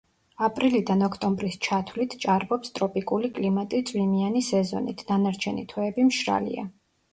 [0.45, 6.69] აპრილიდან ოქტომბრის ჩათვლით ჭარბობს ტროპიკული კლიმატი წვიმიანი სეზონით, დანარჩენი თვეები მშრალია.